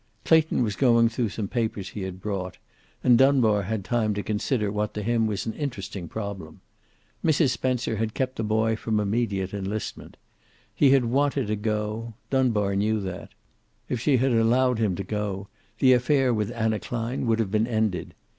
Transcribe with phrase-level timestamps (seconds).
[0.25, 2.57] Clayton was going through some papers he had brought,
[3.03, 6.59] and Dunbar had time to consider what to him was an interesting problem.
[7.23, 7.49] Mrs.
[7.51, 10.17] Spencer had kept the boy from immediate enlistment.
[10.73, 13.29] He had wanted to go; Dunbar knew that.
[13.89, 17.67] If she had allowed him to go the affair with Anna Klein would have been
[17.67, 18.15] ended.